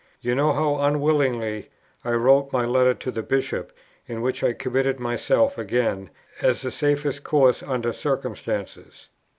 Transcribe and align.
You 0.19 0.33
know 0.33 0.51
how 0.53 0.77
unwillingly 0.77 1.69
I 2.03 2.13
wrote 2.13 2.51
my 2.51 2.65
letter 2.65 2.95
to 2.95 3.11
the 3.11 3.21
Bishop 3.21 3.71
in 4.07 4.23
which 4.23 4.43
I 4.43 4.53
committed 4.53 4.99
myself 4.99 5.59
again, 5.59 6.09
as 6.41 6.63
the 6.63 6.71
safest 6.71 7.23
course 7.23 7.61
under 7.61 7.93
circumstances. 7.93 9.09